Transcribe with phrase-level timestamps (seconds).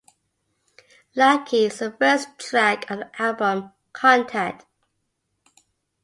[1.15, 4.65] "Lucky" is the first track of the album "Contact!".